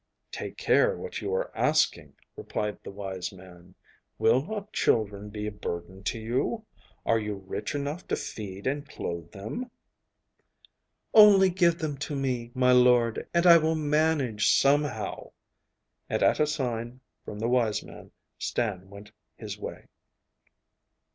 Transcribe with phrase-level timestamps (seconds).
[0.31, 3.75] 'Take care what you are asking,' replied the wise man.
[4.17, 6.65] 'Will not children be a burden to you?
[7.05, 9.69] Are you rich enough to feed and clothe them?'
[11.13, 15.33] 'Only give them to me, my lord, and I will manage somehow!'
[16.09, 18.09] and at a sign from the wise man
[18.39, 19.85] Stan went his way.